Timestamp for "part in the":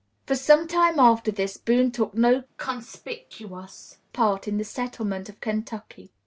4.13-4.63